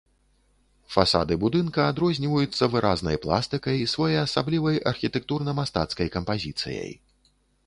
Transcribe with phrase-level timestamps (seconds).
[0.93, 6.91] Фасады будынка адрозніваюцца выразнай пластыкай, своеасаблівай архітэктурна-мастацкай кампазіцыяй.